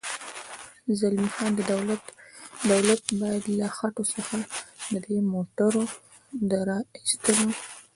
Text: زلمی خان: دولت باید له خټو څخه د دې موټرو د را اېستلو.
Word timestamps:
زلمی 0.99 1.29
خان: 1.35 1.51
دولت 1.73 2.05
باید 3.21 3.43
له 3.59 3.67
خټو 3.75 4.03
څخه 4.15 4.37
د 4.91 4.93
دې 5.05 5.17
موټرو 5.33 5.83
د 6.49 6.51
را 6.67 6.79
اېستلو. 6.97 7.49